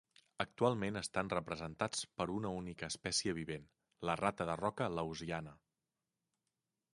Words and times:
Actualment 0.43 0.95
estan 1.01 1.27
representats 1.33 2.01
per 2.21 2.27
una 2.37 2.51
única 2.61 2.89
espècie 2.93 3.35
vivent, 3.41 3.69
la 4.11 4.17
rata 4.23 4.49
de 4.53 4.57
roca 4.63 4.89
laosiana. 4.97 5.55